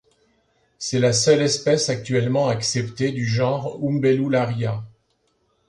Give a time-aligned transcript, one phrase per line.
[0.79, 4.83] C'est la seule espèce actuellement acceptée du genre Umbellularia.